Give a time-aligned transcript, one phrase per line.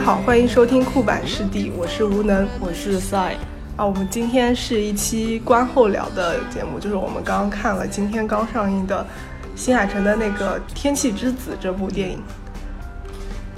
[0.00, 2.48] 家好，欢迎收听酷版师弟，我是无能。
[2.58, 3.36] 我是赛，
[3.76, 9.06] 啊，我们今天是一期观后聊的节目，就是我们刚刚看了今天刚上映的
[9.54, 12.18] 新海诚的那个《天气之子》这部电影。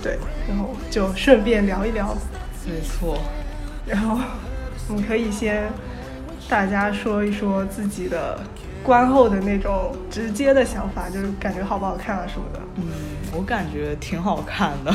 [0.03, 0.19] 对，
[0.49, 2.13] 然后就顺便聊一聊，
[2.67, 3.19] 没错。
[3.87, 4.19] 然后
[4.89, 5.71] 你可以先
[6.49, 8.41] 大家说一说自己的
[8.83, 12.61] 观后的那种直接的想法，就是感觉好不好看啊什么的。
[12.79, 12.83] 嗯，
[13.33, 14.93] 我感觉挺好看的，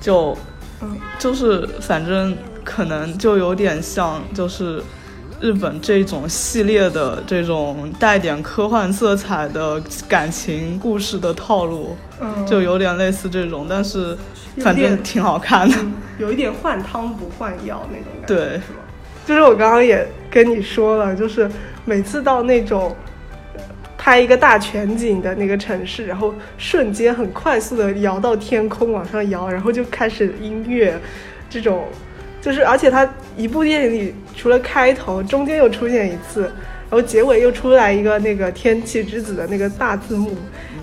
[0.00, 0.36] 就
[0.82, 4.82] 嗯就是反正可能就有点像就是
[5.40, 14.16] 日本这种系列的这种带点科幻色彩的感情故事的套路，嗯，就有点类似这种，但是
[14.58, 15.76] 反正挺好看的。
[15.80, 18.60] 嗯有一点换汤不换药那种感觉，对？
[19.26, 21.50] 就是我刚刚也跟你说了，就是
[21.86, 23.09] 每次到那种呃
[24.10, 30.98] 拍一个大全景的那个城市，然后瞬间很快速的摇到天空往上摇，然后就开始音乐，
[31.48, 31.84] 这种
[32.40, 40.36] 就是而且它一部电影里除了开头，中间又出现一次，然后结尾又出来一个那个天气之子的那个大字幕，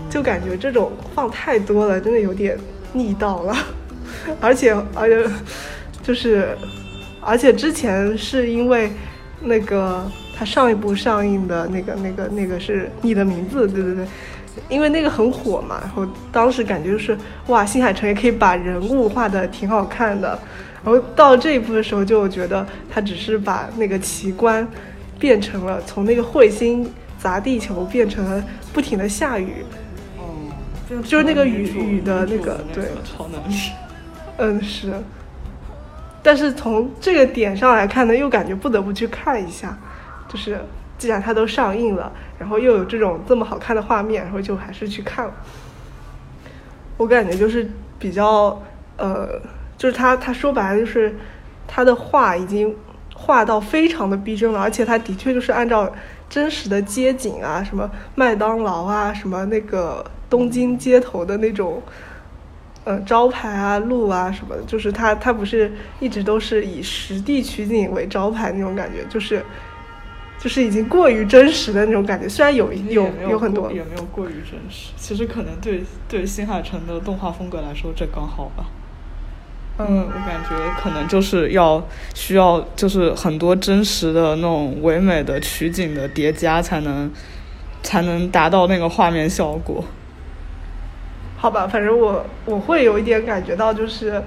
[0.09, 2.58] 就感觉这种放太多了，真的有点
[2.94, 3.53] 腻到了。
[4.39, 5.30] 而且而且
[6.02, 6.58] 就是，
[7.19, 8.89] 而且之前是因为
[9.41, 14.05] 那个他上一部上映的那个那个那个是你的名字，对对对，
[14.69, 20.38] 因为那个很火嘛，然后当时感觉就是哇，新海诚也可以把人物画的挺好看的，
[20.83, 24.67] 然后到这一步的时候就觉得他只是把那个奇观
[25.17, 29.66] 变成了从那个彗星砸地球变成了不停的下雨，
[30.89, 31.63] 嗯，就是那个雨
[31.97, 33.56] 雨的那个对超能力。
[34.38, 34.94] 嗯，是。
[36.22, 39.78] 但是从这个点上来看呢，又感觉不得不去看一下，
[40.27, 40.59] 就是
[40.97, 45.33] 既然它都上映了，然后又有这种这么好看的画面，然后就还是去看了。
[46.97, 48.61] 我感觉就是比较
[48.97, 49.39] 呃，
[49.77, 51.15] 就是他他说白了就是
[51.67, 52.75] 他的画已经
[53.13, 55.91] 画到非常的逼真了，而且他的确就是按照
[56.29, 61.81] 真实的街景啊，什么麦当劳啊，什么那个东京街头的那种。
[62.83, 69.44] 呃，招牌啊、路啊什么的，就是它，它不是一直都是以实地取景为招牌那种感觉，就是，
[70.40, 72.30] 就是已经过于真实的那种感觉。
[72.30, 74.92] 虽然有有也没有很多，也没有过于真实。
[74.96, 78.66] 其实可能对对新海诚的动画风格来说，这刚好吧。
[79.80, 87.12] 嗯，我感觉可能就是要需要就是很多真实的那种唯美的取景的叠加，才能
[87.84, 89.84] 才能达到那个画面效果。
[91.38, 94.19] 好吧，反正我我会有一点感觉到，就是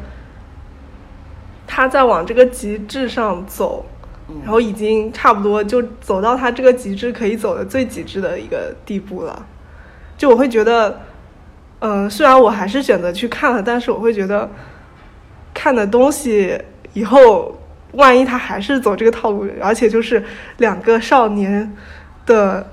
[1.67, 3.85] 他在往这个极致上走，
[4.43, 9.47] 然后已经差不多就走到他这个极致可以走的最极致的一个地步了。
[10.17, 11.01] 就我会觉得，
[11.81, 14.51] 嗯、虽然我还是选择去看了，但是我会觉得
[15.55, 16.61] 看的东西
[16.93, 17.59] 以后，
[17.93, 20.23] 万一他还是走这个套路，而且就是
[20.59, 21.75] 两个少年
[22.27, 22.67] 的，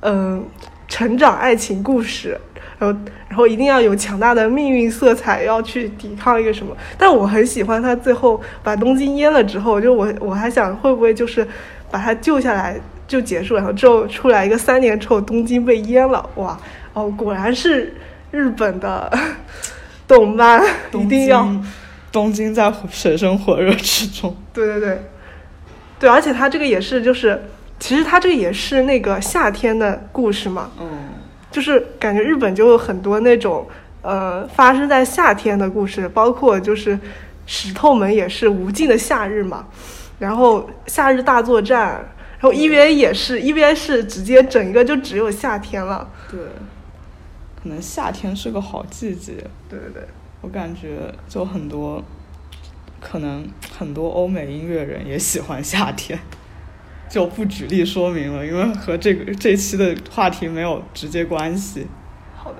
[0.00, 0.44] 嗯、
[0.88, 2.38] 成长爱情故事，
[2.78, 2.98] 然后
[3.28, 6.76] 然后一定要有强大的命运色彩，要去抵抗一个什么。
[6.96, 11.46] 但我很喜欢他最后把东京淹了之后，就我我还想会不会就是
[11.90, 16.58] 把他救下来就结束，然后之后出来一个三年之后东京被淹了，哇
[16.92, 17.94] 哦，果然是
[18.30, 19.12] 日本的
[20.06, 21.48] 动漫，一定要。
[22.12, 24.34] 东京在水深火热之中。
[24.54, 25.02] 对对对，
[25.98, 27.42] 对，而且他这个也是，就是
[27.78, 31.10] 其实它这个也是那个夏天的故事嘛，嗯，
[31.50, 33.66] 就是感觉日本就有很多那种
[34.02, 36.98] 呃发生在夏天的故事，包括就是
[37.46, 39.66] 石头门也是无尽的夏日嘛，
[40.18, 42.04] 然后夏日大作战，
[42.38, 46.40] 然后 EVA 也是，EVA 是直接整一个就只有夏天了，对，
[47.62, 49.34] 可能夏天是个好季节。
[49.68, 50.02] 对对对，
[50.40, 52.02] 我感觉就很多，
[53.00, 53.46] 可能
[53.78, 56.18] 很多欧美音乐人也喜欢夏天，
[57.08, 61.86] 就不举例说明了，因为和这个这期的话题没有直接关系。
[62.36, 62.58] 好的，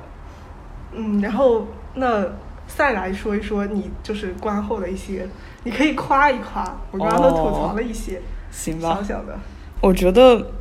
[0.92, 2.24] 嗯，然后那
[2.66, 5.28] 再来说一说你就是观后的一些，
[5.64, 8.20] 你可以夸一夸，我刚刚都吐槽了一些。
[8.50, 9.38] 行吧小，小的，
[9.82, 10.52] 我觉得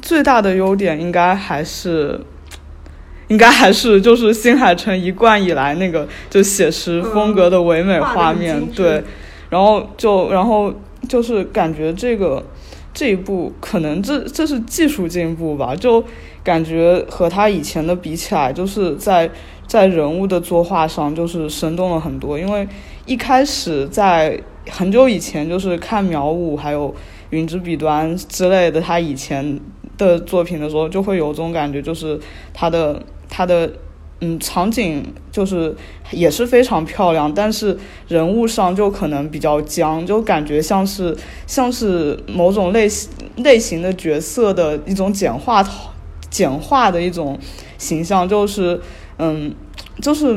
[0.00, 2.18] 最大的优点应该还是，
[3.28, 9.02] 应该还是就是新海诚一贯以来那个就写实风格的唯美嗯画面，对，
[9.50, 10.72] 然后就然后
[11.06, 12.42] 就是感觉这个
[12.94, 16.02] 这一部可能这这是技术进步吧，就
[16.42, 19.28] 感觉和他以前的比起来，就是在
[19.66, 22.38] 在人物的作画上就是生动了很多。
[22.38, 22.66] 因为
[23.04, 26.94] 一开始在很久以前，就是看苗五还有
[27.30, 29.60] 云之彼端之类的他以前
[29.98, 32.18] 的作品的时候，就会有种感觉，就是
[32.54, 33.70] 他的他的。
[34.26, 35.76] 嗯，场景就是
[36.10, 37.76] 也是非常漂亮，但是
[38.08, 41.14] 人物上就可能比较僵，就感觉像是
[41.46, 45.62] 像是某种类型类型的角色的一种简化
[46.30, 47.38] 简化的一种
[47.76, 48.80] 形象，就是
[49.18, 49.54] 嗯，
[50.00, 50.34] 就是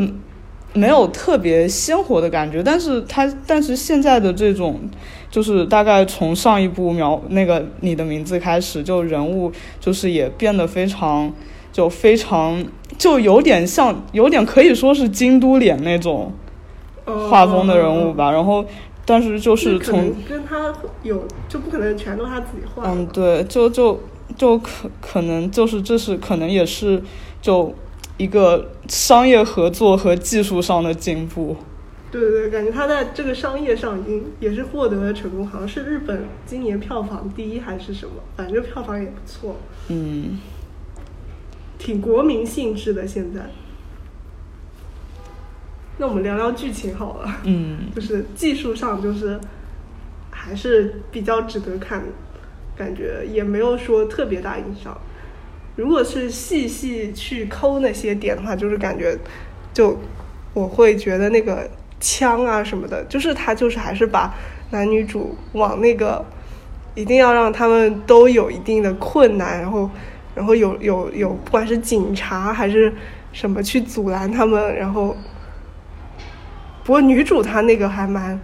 [0.74, 2.62] 没有特别鲜活的感觉。
[2.62, 4.82] 但是它但是现在的这种，
[5.32, 11.32] 就是大概从上一部描那个你的名字开始，就人物就是也变得非常。
[11.78, 12.66] 就非常
[12.98, 16.34] 就有点像，有点可以说是京都脸那种
[17.06, 18.32] 画风的人物吧。
[18.32, 18.66] 然后，
[19.06, 22.90] 但是就是从跟他有就不可能全都他自己画。
[22.90, 24.02] 嗯，对，就就
[24.36, 27.00] 就可可能就是这是可能也是
[27.44, 27.72] 就
[28.18, 31.56] 一个商业合作和技术上的进步。
[32.10, 39.56] 对对对，感觉他在这个商业上已经也是获得了成功，好像是日本今年票房第一还是什么，反正票房也不错。
[39.90, 40.40] 嗯。
[41.78, 43.42] 挺国民性质的，现在。
[46.00, 47.38] 那我们聊聊剧情好了。
[47.44, 47.90] 嗯。
[47.96, 49.40] 就是技术上，就是
[50.30, 52.04] 还是比较值得看，
[52.76, 54.96] 感觉也没有说特别大影响。
[55.76, 59.18] 如果是细细去抠那些点的话，就是感觉，
[59.74, 59.98] 就
[60.54, 61.70] 我会觉得那个
[62.00, 64.34] 枪啊什么的，就是他就是还是把
[64.72, 66.26] 男女主往那个
[66.96, 69.90] 一定要让他们都有一定的困难，然后。
[70.38, 72.94] 然后有有有，不管是警察还是
[73.34, 75.18] 什么去阻拦他们，然后，
[76.84, 78.40] 不过女主她那个还蛮，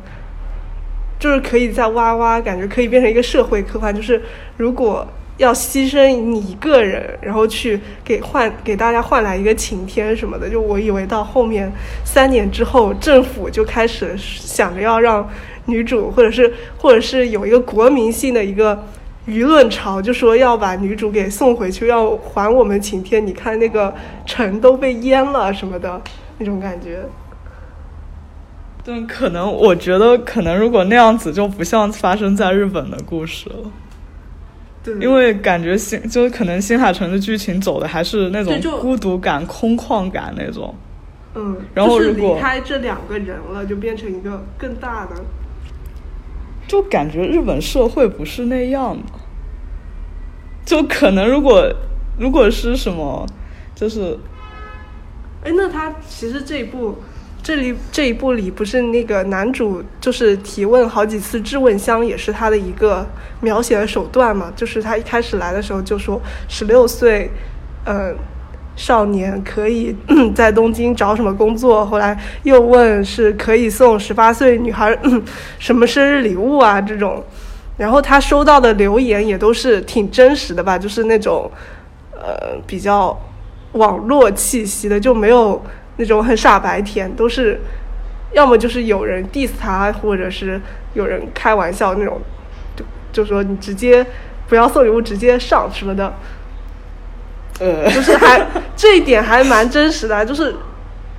[1.19, 4.19] 就是可以在哇哇，感觉可以变成一个社会科幻，就是
[4.57, 5.07] 如果
[5.37, 11.71] 要牺牲你一个人，然后去给换给大家换来一个晴天什么的，就我以为到后面
[12.03, 15.29] 三年之后，政府就开始想着要让
[15.67, 18.83] 女主，或者是或者是有一个国民性的一个。
[19.25, 23.25] 舆论潮就说要把女主给送回去，要还我们晴天。
[23.25, 23.93] 你看那个
[24.25, 26.01] 城都被淹了什么的
[26.37, 27.05] 那种感觉。
[28.85, 33.71] 但可能我觉得，可能如果那样子就不像发生在日本的故事了。
[34.83, 34.93] 对。
[34.95, 40.75] 因为感觉新就是可能新海诚的剧情走的还是那种孤独感、空旷感那种。
[41.35, 41.55] 嗯。
[41.73, 45.15] 然后如果离开这两个人了，就变成一个更大的。
[46.67, 49.03] 就感觉日本社会不是那样的，
[50.65, 51.71] 就可能如果
[52.17, 53.25] 如果是什么，
[53.75, 54.17] 就是，
[55.43, 56.97] 哎，那他其实这一部
[57.41, 63.05] 这里这一部里不是那个男主就是提问好几次质问箱也是他的一个
[63.41, 64.51] 描写的手段嘛？
[64.55, 67.29] 就是他一开始来的时候就说十六岁，
[67.85, 68.15] 嗯。
[68.75, 69.95] 少年可以
[70.33, 71.85] 在东京找什么工作？
[71.85, 74.97] 后来又问是可以送十八岁女孩
[75.59, 76.81] 什么生日礼物啊？
[76.81, 77.23] 这种，
[77.77, 81.49] 然后他收到的留言也都是挺真实的吧，就是那种
[82.13, 83.15] 呃比较
[83.73, 85.61] 网络气息的，就没有
[85.97, 87.59] 那种很傻白甜，都是
[88.33, 90.59] 要么就是有人 diss 他，或者是
[90.95, 92.19] 有人开玩笑那种，
[92.75, 94.03] 就就说你直接
[94.49, 96.11] 不要送礼物，直接上什么的。
[97.59, 98.45] 呃，就是还
[98.75, 100.55] 这一点还蛮真实的，就是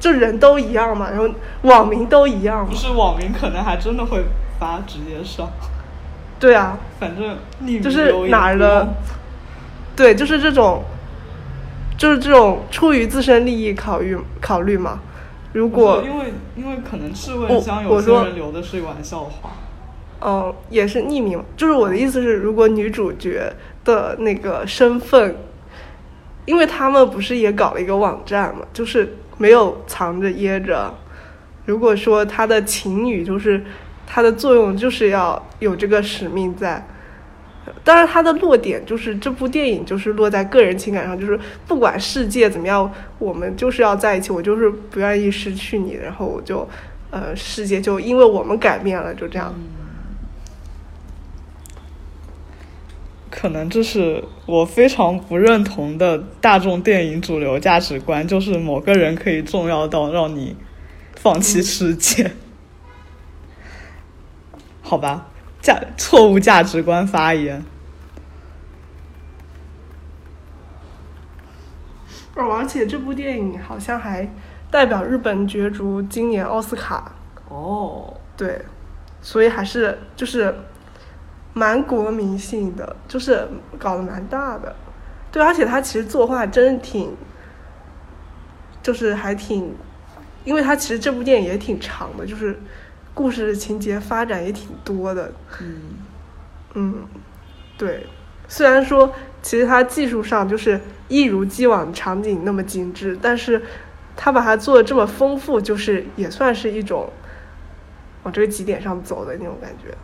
[0.00, 1.29] 就人都一样嘛，然后
[1.62, 2.67] 网民都一样。
[2.67, 4.25] 不是网民可能还真的会
[4.59, 5.49] 发直接上。
[6.41, 7.38] 对啊，反正
[7.81, 8.88] 就是哪儿的，
[9.95, 10.83] 对，就是这种，
[11.97, 14.99] 就是这种出于自身利益考虑考虑嘛。
[15.53, 19.53] 如果因为因为可能质问箱有些人留的是玩笑话。
[20.21, 25.37] 嗯，也是匿名，就是我的意思是，如果女主角的那个身份。
[26.47, 30.93] 因为他们不是也搞了一个网站嘛，就是没有藏着掖着。
[31.67, 33.65] 如果说他的情侣就是
[34.07, 36.87] 他的作用就是要有这个使命在，
[37.83, 46.69] 当然他的落点就是这部电影就是落在个人情感上，就是不管世界怎么样，我们就是要在一起，我就是不愿意失去你，然后我就
[47.11, 49.55] 呃世界就因为我们改变了，就这样。
[53.45, 60.57] 可能这是我非常不认同的大众电影主流价值观，就是某个人可以重要到让你
[61.17, 62.31] 放弃世界，
[64.81, 65.27] 好吧？
[65.61, 67.63] 价错误价值观发言。
[72.37, 74.27] 哦，而且这部电影好像还
[74.71, 77.15] 代表日本角逐今年奥斯卡。
[77.51, 78.63] 哦，对，
[79.21, 80.55] 所以还是就是。
[81.55, 84.77] 蛮国民性的，就是搞得蛮大的。
[85.33, 87.17] 对，而且他其实作画真的挺，
[88.83, 89.75] 就是还挺，
[90.45, 92.61] 因为他其实这部电影也挺长的，就是
[93.15, 95.33] 故事情节发展也挺多的。
[95.61, 95.81] 嗯
[96.75, 97.07] 嗯，
[97.79, 98.07] 对，
[98.49, 103.63] 虽然说其实他技术上就是一如既往场景那么精致，但是
[104.17, 107.09] 他把它做的这么丰富，就是也算是一种
[108.25, 109.97] 往这个极点上走的那种感觉。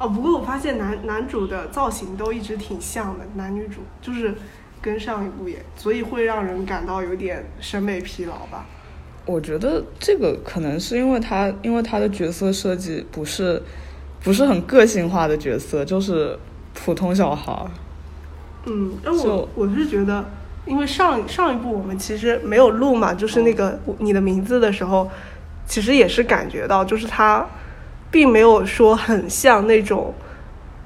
[0.00, 4.34] 哦，不过我发现男男主的造型都一直挺像的，男女主就是
[4.80, 8.64] 跟上一部也，所以会让人感到有点审美疲劳吧。
[9.26, 13.62] 我觉得这个可能是因为他，因为他的角色设计不是
[14.22, 16.36] 不是很个性化的角色，就是
[16.72, 17.70] 普通小孩儿。
[18.64, 20.24] 嗯，但我我是觉得，
[20.64, 25.10] 因为上上一部我们其实没有录嘛，就是那个你的名字的时候，
[25.66, 27.46] 其实也是感觉到，就是他
[28.10, 30.12] 并没有说很像那种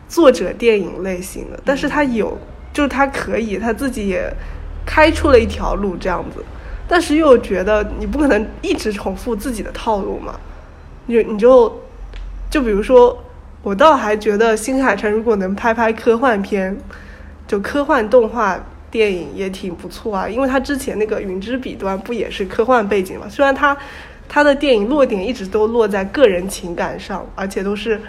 [0.08, 2.38] 作者电影类型的，但是他有，
[2.72, 4.32] 就是他可以他自己也
[4.84, 6.44] 开出了一条路这样子，
[6.86, 10.38] 但是又觉得你不可能一直重复自己的套路嘛，
[11.06, 11.80] 你你就
[12.50, 13.18] 就比如说，
[13.62, 16.76] 我倒还觉得新海诚如果能拍拍科幻片，
[17.48, 23.26] 就科幻动画电影也挺不错啊，因为他之前那个《云之彼端》不也是科幻背景嘛？
[23.28, 23.76] 虽然他
[24.34, 28.00] 他的电影落点一直都落在个人情感上，而且都是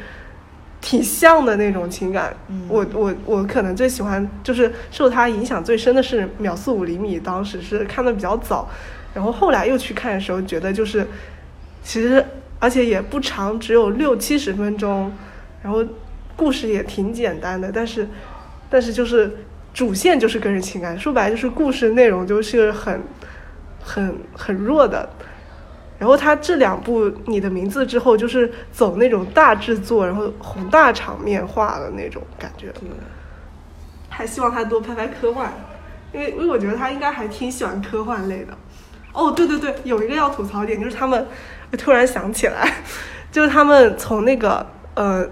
[0.82, 2.36] 挺像的那种情感。
[2.68, 8.68] 我我我可能最喜欢就是受他影响最深的是《秒速五厘米》，当时是看的比较早，
[9.14, 11.06] 然后后来又去看的时候，觉得就是
[11.84, 12.26] 其实
[12.58, 15.14] 而且也不长，只有六七十分钟，
[15.62, 15.86] 然后
[16.36, 18.10] 故事也挺简单的，但是
[18.68, 19.32] 但是就是
[19.76, 23.00] 主线就是个人情感，说白了就是故事内容就是很
[23.80, 25.08] 很很弱的。
[25.98, 32.74] 然后他这两部《你的名字》之后，就是走那种大制作，然后宏大场面化的那种感觉。
[34.10, 35.54] 还希望他多拍拍科幻，
[36.14, 38.58] 因为因为我觉得他应该还挺喜欢科幻类的。
[39.14, 41.26] 哦，对对对，有一个要吐槽点，就是他们
[41.78, 42.74] 突然想起来，
[43.32, 45.26] 就是他们从那个呃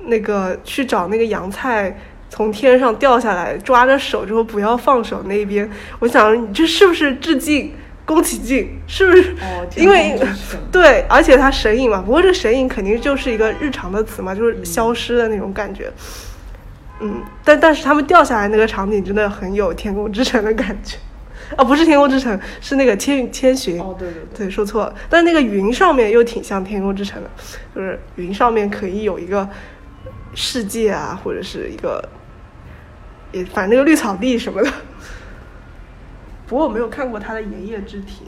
[0.00, 1.96] 那个去找那个洋菜
[2.28, 5.70] 从天上掉下来，抓着手之后不要放手那边，
[6.00, 7.72] 我想你这是不是致敬
[8.06, 8.78] 宫崎骏？
[8.86, 9.32] 是不是？
[9.40, 10.18] 哦因为
[10.70, 15.90] 对，而且他神隐嘛，不过这神隐肯定就是一个日常的词嘛，就是消失的那种感觉。
[17.00, 20.96] 嗯，但但是他们掉下来那个场景真的很有《天空之城》的感觉，
[21.56, 23.80] 啊， 不是《天空之城》，是那个千千寻。
[23.80, 24.94] 哦，对对对，对，说错了。
[25.08, 27.30] 但那个云上面又挺像《天空之城》的，
[27.74, 29.48] 就是云上面可以有一个
[30.34, 32.06] 世界啊，或者是一个，
[33.32, 34.70] 也反正那个绿草地什么的。
[36.46, 38.24] 不过我没有看过他的《爷爷之体》，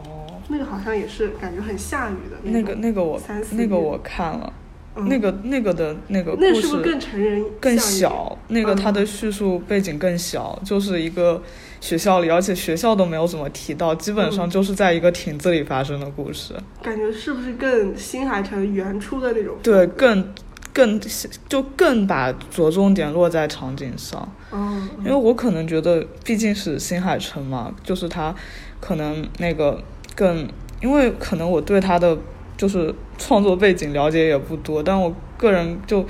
[0.00, 3.20] 哦，那个好像也是感觉很下雨的那个那个我
[3.50, 4.52] 那个我看了，
[4.94, 5.08] 嗯。
[5.08, 8.76] 那个那个的那个故事那是不是更成人更小，那个嗯。
[8.76, 11.42] 它的叙述背景更小，就是一个
[11.80, 14.50] 学校里，而且学校都没有怎么提到，基本上嗯。
[14.50, 16.54] 就是在一个亭子里发生的故事。
[16.82, 19.56] 感觉是不是更新海诚原初的那种？
[19.62, 20.32] 对，更
[20.76, 21.00] 更
[21.48, 28.34] 就更把着重点落在场景上，嗯，因为我可能觉得毕竟是新海诚嘛，就是他
[28.78, 29.82] 可能那个
[30.14, 30.46] 更，
[30.82, 32.14] 因为可能我对他的
[32.58, 36.04] 就是创作背景了解也不多，但我个人就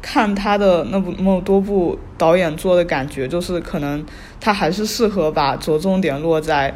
[0.00, 4.02] 看他的那部那么多部导演做的感觉，就是可能
[4.40, 6.74] 他还是适合把着重点落在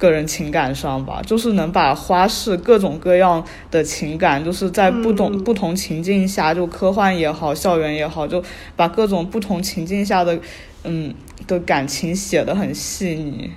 [0.00, 5.44] 个人情感上吧，就是能把花式各种各样的情感，就是在不同、嗯。
[5.44, 8.42] 不同情境下，就科幻也好，校园也好，就
[8.74, 10.40] 把各种不同情境下的
[10.84, 11.14] 嗯
[11.46, 13.50] 的感情写得很细腻。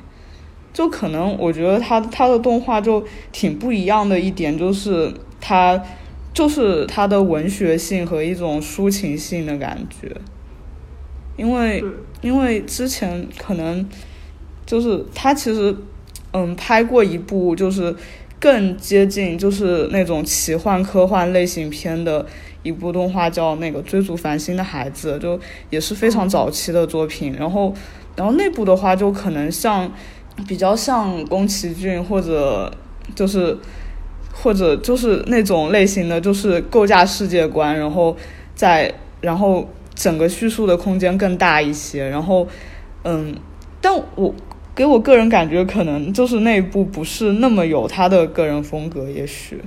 [0.73, 5.81] 就可能我觉得他他的动画就挺不一样的一点，就是他
[6.33, 10.11] 就是他的文学性和一种抒情性的感觉，
[11.37, 11.83] 因为，
[12.21, 13.87] 因为之前可能
[14.65, 15.75] 就是他其实
[16.33, 17.95] 嗯拍过一部就是
[18.39, 22.25] 更接近就是那种奇幻科幻类型片的
[22.61, 27.33] 一部动画，叫那个《追逐繁星的孩子》，就也是非常早期的作品。
[27.39, 27.73] 然后
[28.15, 29.91] 然后那部的话就可能像
[30.47, 32.71] 比较像宫崎骏或者
[33.15, 33.57] 就是
[34.33, 38.15] 或者就是那种类型的，就是构架世界观，然后
[38.55, 42.09] 再然后整个叙述的空间更大一些。
[42.09, 42.47] 然后
[43.03, 43.35] 嗯，
[43.79, 44.33] 但我
[44.75, 49.61] 给我个人感觉，可能就是那一部不是那么有他的个人风格，也许。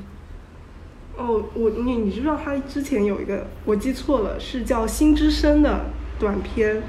[1.16, 5.80] 哦，我你你知道他之前有一个我记错了，是叫《心之声》的
[6.18, 6.82] 短片，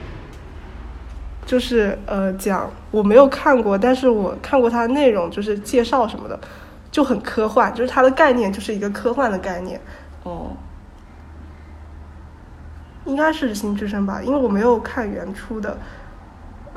[1.45, 6.39] 就是呃讲我没有看过，但是我看过它的内容，就是介绍什么的，
[6.91, 9.79] 就很科幻，就是它的概念就是一个科幻的概念。
[10.23, 10.57] 哦，
[13.05, 15.77] 应该是心之声吧，因为我没有看原初的。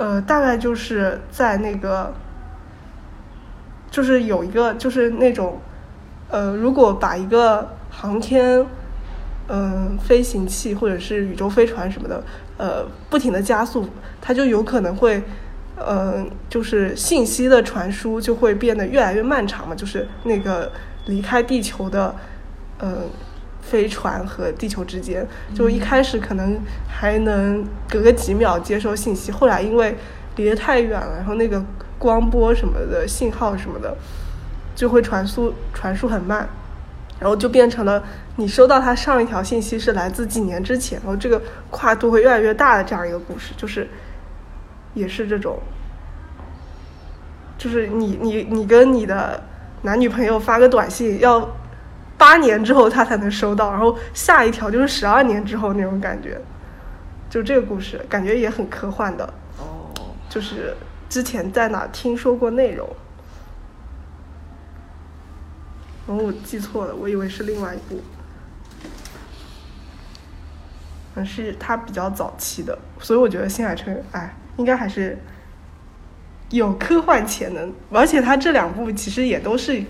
[0.01, 2.15] 呃，大概就是在那个，
[3.91, 5.61] 就是有一个，就是那种，
[6.31, 8.65] 呃，如果把一个航天，
[9.49, 12.25] 嗯、飞行器或者是宇宙飞船什么的，
[12.57, 13.91] 呃，不停的加速，
[14.23, 15.23] 它就有可能会，
[15.77, 20.73] 呃，就是信息的传输就会变得越来越漫长嘛，就是那个
[21.09, 22.15] 离开地球的，
[22.79, 23.03] 呃，
[23.71, 25.25] 飞船和地球之间，
[25.55, 26.59] 就一开始可能
[26.89, 29.97] 还能隔个几秒接收信息，后来因为
[30.35, 31.63] 离得太远了，然后那个
[31.97, 33.97] 光波什么的信号什么的
[34.75, 36.49] 就会传输传输很慢，
[37.21, 38.03] 然后就变成了
[38.35, 43.89] 你收到它上一条信息是来自几年之前，然后这个跨度会越来越大的这样一个故事，就是
[44.95, 45.61] 也是这种，
[47.57, 49.41] 就是你你你跟你的
[49.83, 51.57] 男女朋友发个短信要
[52.21, 56.39] 八年之后他才能收到，然后下一条就是十二年之后那种感觉，
[57.31, 59.25] 就这个故事感觉也很科幻的，
[59.57, 59.89] 哦，
[60.29, 60.77] 就是
[61.09, 62.87] 之前在哪听说过内容。
[66.07, 68.03] 然后我记错了，我以为是另外一部，
[71.15, 75.17] 嗯，是他比较早期的，所以我觉得新海诚，哎，应该还是
[76.51, 79.83] 有科幻潜能，而且他这两部其实也都是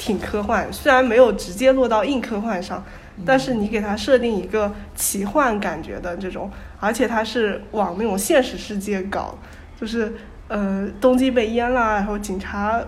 [0.00, 2.82] 挺科幻，虽然没有直接落到硬科幻上，
[3.26, 9.36] 但是你给它设定一个奇幻感觉的这种，而且它是往那种现实世界搞，
[9.78, 10.14] 就是
[10.48, 12.82] 呃东京被淹啦，然后警察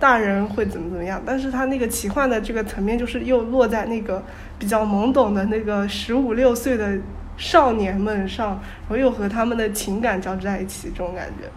[0.00, 4.20] 大人会怎么怎么样，但是它那个奇幻的这个层面就是又落在那个
[4.58, 6.98] 比较懵懂的那个十五六岁的
[7.36, 11.48] 少年们上，然后又和他们的情感交织在一起，这种感觉。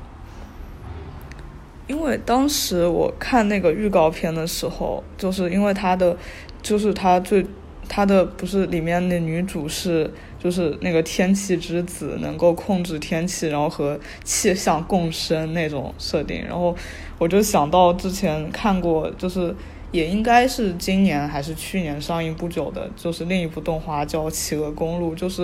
[1.87, 6.15] 因为当时我看那个预告片的时候，就是因为他的，
[6.61, 7.45] 就是他最，
[7.89, 16.73] 他的不是里面的女主是，就是那个天气之子，能够控制天气，然后和气象共生那种设定，然后
[17.17, 19.53] 我就想到之前看过，就是
[19.91, 25.43] 也应该是今年还是去年上映不久的，就是另一部动画叫《企鹅公路》，就是，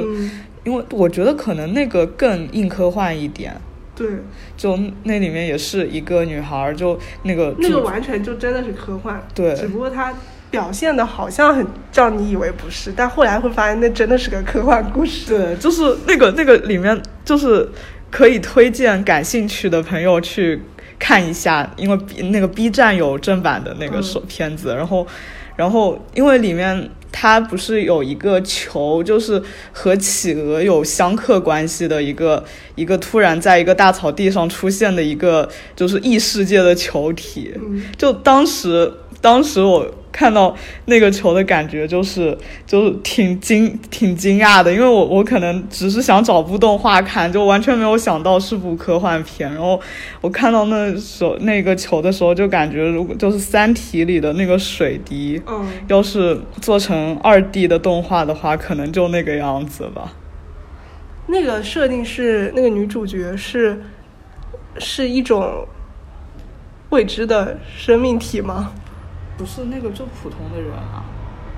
[0.64, 3.54] 因为我觉得可能那个更硬科幻一点。
[4.00, 4.08] 对，
[4.56, 9.54] 就那里面也是一个女孩儿，就那个那个完全就真的是科幻，对。
[9.54, 10.14] 只不过她
[10.50, 15.28] 表现的好像很让你以为不是，但后来会发现那真的是个科幻故事。
[15.28, 17.70] 对，就是那个那个里面，就是
[18.10, 20.62] 可以推荐感兴趣的朋友去
[21.00, 24.04] 看一下，因为 B 那个 B 站有正版的那个嗯。
[24.04, 25.08] 手片子，然后
[25.56, 32.44] 然后因为里面它不是有一个球，就是和企鹅有相克关系的一个
[32.76, 40.56] 一个突然在一个大草地上出现的一个就是异世界的球体，嗯，就当时，当时我看到
[40.86, 49.52] 那个球的感觉就是，就是挺惊挺惊讶的，因为我我可能只是想找部动画看，就完全没有想到是部科幻片。
[49.54, 49.80] 然后
[50.22, 60.14] 我看到那首那个球的时候，就感觉如果就是《三体》里的那个水滴，嗯，要是做成二 D 的动画的话，可能就那个样子吧。
[61.28, 63.80] 那个设定是那个女主角是
[64.80, 65.68] 是一种
[66.90, 68.72] 未知的生命体吗？
[69.40, 71.04] 不是那个就普通的人啊，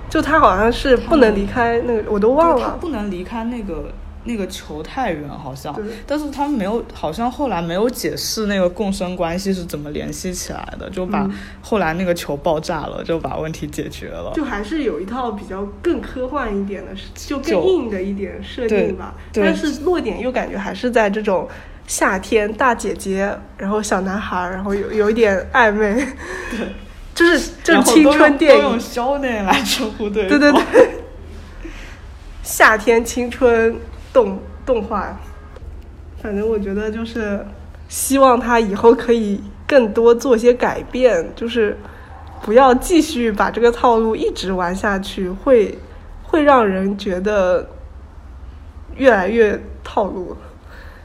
[0.08, 2.78] 就他好像是不能离开那个，我都忘了他了。
[2.80, 3.91] 不能离开那个
[4.24, 5.84] 那个球太远，好像对。
[6.06, 14.32] 但是他没有，好像后来没有解释那个共生关系是怎么联系起来的，就把嗯后来那个球爆炸了，就把问题解决了。
[14.36, 19.15] 就还是有一套比较更科幻一点的，就更硬的一点设定吧。
[19.34, 21.48] 但是落点又感觉还是在这种
[21.88, 25.96] 夏天大姐姐，然后小男孩，然后有有一点暧昧，
[26.52, 26.67] 对，
[27.13, 31.04] 就是就是青春电都用影，肖内来称呼对对对对，
[32.41, 33.76] 夏天青春
[34.13, 35.19] 动动画，
[36.21, 37.45] 反正我觉得就是
[37.89, 41.78] 希望他以后可以更多做些改变，就是
[42.41, 45.78] 不要继续把这个套路一直玩下去，会
[46.24, 47.69] 会让人觉得
[48.95, 50.36] 越来越套路。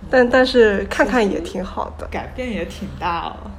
[0.09, 3.51] 但但是看看也挺好的，改变也挺大了。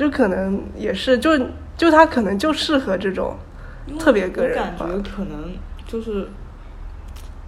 [0.00, 1.38] 就可能也是就
[1.76, 3.36] 就他可能就适合这种
[3.98, 5.52] 特别个人我感觉可能
[5.86, 6.26] 就是，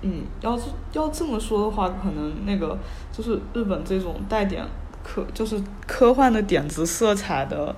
[0.03, 2.79] 嗯，要是要这么说的话，可能那个
[3.11, 4.62] 就是日本这种带点
[5.03, 7.75] 科就是科幻的点子色彩的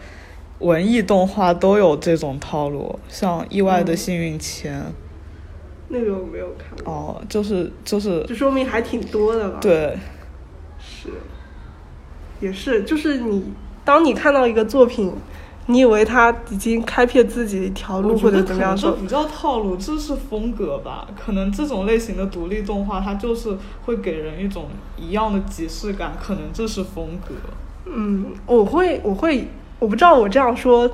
[0.59, 3.97] 文艺动画都有这种套路，像《意外的嗯。
[3.97, 4.81] 幸运签》
[5.87, 9.59] 那个我没有看过，哦，就是就是就说明还挺多的吧。。
[9.61, 9.97] 对。
[10.81, 11.11] 是，
[12.41, 13.53] 也是，就是你
[13.85, 15.13] 当你看到一个作品
[15.67, 18.91] 你以为他已经开辟自己一条路，或者怎么样说？
[18.91, 21.07] 这不叫套路，这是风格吧？
[21.19, 24.67] 可能这种类型的独立动画，它就是会给人一种
[24.99, 27.35] 一样的即视感，可能这是风格。
[27.87, 30.91] 嗯，我会，我会，我不知道我这样说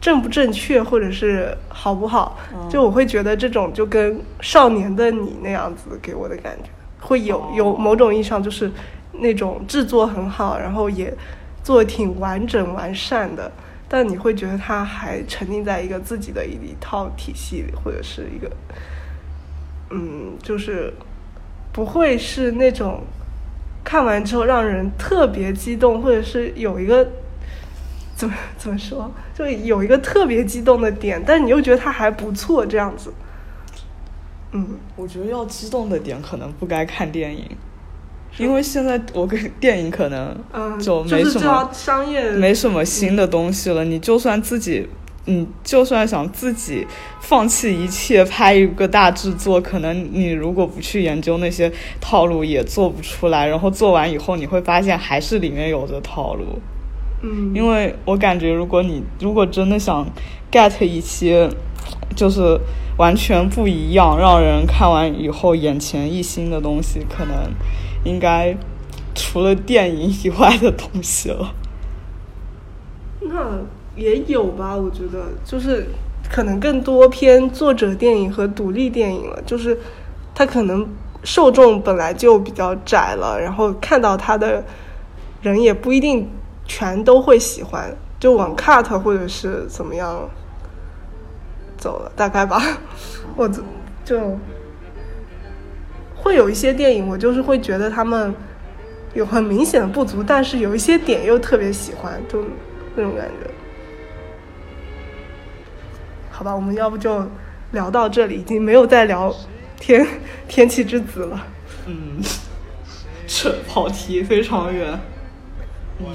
[0.00, 2.38] 正不正确，或者是好不好？
[2.70, 8.70] 就我会觉得这种就跟少年的你那样子给我的感觉，会有有某种意义上就是
[9.14, 11.12] 那种制作很好，然后也
[11.62, 13.50] 做挺完整完善的，
[13.88, 18.50] 但你会觉得他还沉浸在一个自己的一一套体系里，或者是一个，
[19.90, 20.92] 嗯，就是
[21.72, 23.02] 不会是那种。
[23.84, 27.04] 看完之后让人特别激动，或者是有一个
[28.14, 33.12] 怎么怎么说，就有一个特别激动的点，但你又觉得它还不错，这样子。
[34.52, 37.44] 嗯，我觉得要激动的点可能不该看电影，
[38.38, 40.36] 因为现在我跟 电影可能
[40.80, 43.84] 就没什么商业，没什么新的东西了。
[43.84, 44.88] 你就算自己。
[45.24, 46.84] 你就算想自己
[47.20, 53.46] 放弃一切拍一个大制作，可能你如果不去研究那些套路，也做不出来。
[53.46, 56.58] 然后做完以后，你会发现还是里面有着套路。
[57.22, 60.04] 嗯，因为我感觉，如果你如果真的想
[60.50, 61.48] get 一些
[62.16, 62.58] 就是
[62.96, 67.36] 完全不一样，让人看完以后眼前一新的东西，可能
[68.04, 68.56] 应该
[69.14, 71.54] 除了电影以外的东西了。
[73.20, 73.58] 那。
[73.94, 75.86] 也有吧，我觉得就是
[76.30, 79.78] 可能更多偏作者电影和独立电影了，就是
[80.34, 80.88] 他可能
[81.22, 84.64] 受众本来就比较窄了，然后看到他的
[85.42, 86.26] 人也不一定
[86.64, 90.26] 全都会喜欢，就往 cut 或者是怎么样
[91.76, 92.62] 走了，大概吧。
[93.36, 93.62] 我就
[96.22, 98.32] 会有一些电影，我就是会觉得他们
[99.14, 102.44] 有很明显的不足，但是有一些点又特别喜欢，就
[102.94, 103.50] 那种感觉。
[106.30, 107.26] 好吧，我们要不就
[107.72, 109.34] 聊到这里，已经没有再聊
[109.78, 110.06] 天
[110.48, 111.46] 天气之子了。
[111.86, 112.22] 嗯，
[113.26, 114.98] 这跑题非常远。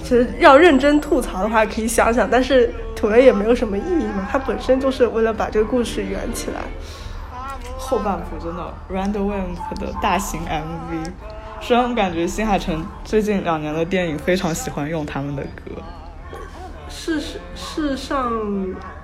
[0.03, 4.27] 其实要认真吐槽的话，可以想想，但是吐了也没有什么意义嘛。
[4.29, 6.61] 它本身就是为了把这个故事圆起来。
[7.89, 11.09] 后半部真的，Randwimp 的大型 MV，
[11.61, 15.71] 虽然感觉新海诚最近两年的电影非常喜欢用他们的歌。
[16.89, 18.29] 是是是上。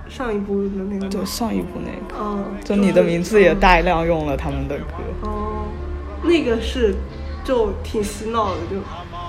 [0.10, 4.84] 上一部的那个，对上一部那个，哦，就你的名字也大量用了他们的歌，
[5.24, 5.63] 哦，
[6.24, 6.93] 那个是
[7.43, 8.60] 就挺洗脑的，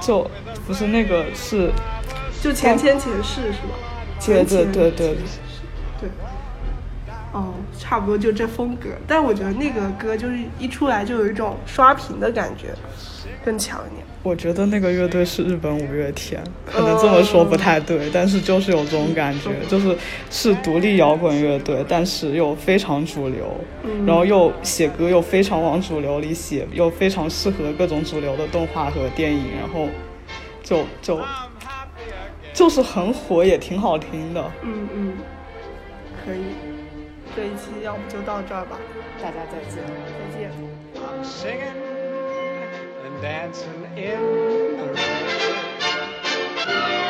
[0.02, 0.30] 就就
[0.66, 1.70] 不是那个是，
[2.42, 3.74] 就前前前世是吧？
[4.26, 5.16] 对对对对
[6.00, 6.10] 对，
[7.34, 12.68] 哦，差不多就这风格，但我觉得那个歌就是一出来就有一种刷屏的感觉，
[13.44, 14.06] 更强一点。
[14.22, 19.94] 我觉得那个乐队是日本五月天，可能这么说不太对，但是就是有这种感觉，就是
[20.30, 23.52] 是独立摇滚乐队，但是又非常主流，
[24.06, 29.88] 然后又写歌又非常往主流里写，又非常适合各种主流的动画和电影，然后
[30.62, 31.20] 就就
[32.54, 34.42] 就是很火，也挺好听的。
[34.62, 35.12] 嗯嗯，
[36.24, 36.44] 可以，
[37.36, 38.78] 这一期要不就到这儿吧，
[39.20, 39.82] 大家再见，
[40.14, 40.52] 再见。
[43.20, 44.86] dancing in the
[46.66, 47.03] rain.